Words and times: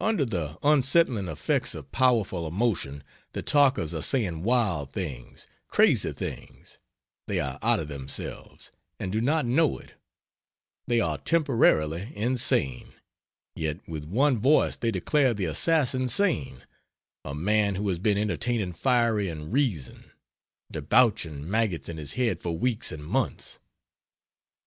Under 0.00 0.26
the 0.26 0.58
unsettling 0.62 1.28
effects 1.28 1.74
of 1.74 1.90
powerful 1.90 2.46
emotion 2.46 3.02
the 3.32 3.40
talkers 3.40 3.94
are 3.94 4.02
saying 4.02 4.42
wild 4.42 4.92
things, 4.92 5.46
crazy 5.68 6.12
things 6.12 6.76
they 7.26 7.40
are 7.40 7.58
out 7.62 7.80
of 7.80 7.88
themselves, 7.88 8.70
and 9.00 9.10
do 9.10 9.18
not 9.22 9.46
know 9.46 9.78
it; 9.78 9.94
they 10.86 11.00
are 11.00 11.16
temporarily 11.16 12.12
insane, 12.14 12.92
yet 13.54 13.78
with 13.88 14.04
one 14.04 14.36
voice 14.38 14.76
they 14.76 14.90
declare 14.90 15.32
the 15.32 15.46
assassin 15.46 16.06
sane 16.06 16.66
a 17.24 17.34
man 17.34 17.76
who 17.76 17.88
has 17.88 17.98
been 17.98 18.18
entertaining 18.18 18.74
fiery 18.74 19.26
and 19.30 19.54
reason 19.54 20.10
debauching 20.70 21.48
maggots 21.50 21.88
in 21.88 21.96
his 21.96 22.12
head 22.12 22.42
for 22.42 22.58
weeks 22.58 22.92
and 22.92 23.06
months. 23.06 23.58